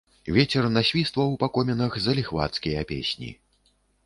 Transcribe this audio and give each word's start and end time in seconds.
Вецер 0.35 0.67
насвістваў 0.77 1.35
па 1.43 1.49
комінах 1.59 1.99
заліхвацкія 2.07 2.89
песні. 2.95 3.31